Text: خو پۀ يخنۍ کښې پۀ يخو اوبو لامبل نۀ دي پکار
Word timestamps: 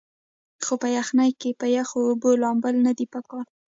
خو 0.65 0.73
پۀ 0.81 0.87
يخنۍ 0.97 1.31
کښې 1.39 1.49
پۀ 1.59 1.67
يخو 1.77 1.99
اوبو 2.07 2.29
لامبل 2.41 2.75
نۀ 2.85 2.91
دي 2.97 3.05
پکار 3.13 3.45